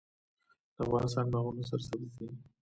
د 0.75 0.77
افغانستان 0.85 1.25
باغونه 1.33 1.63
سرسبز 1.71 2.09
دي 2.17 2.27